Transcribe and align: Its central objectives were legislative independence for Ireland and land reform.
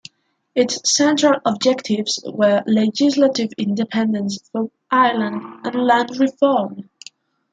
Its 0.55 0.81
central 0.95 1.39
objectives 1.45 2.23
were 2.25 2.63
legislative 2.65 3.51
independence 3.59 4.39
for 4.51 4.71
Ireland 4.89 5.63
and 5.63 5.75
land 5.85 6.09
reform. 6.17 6.89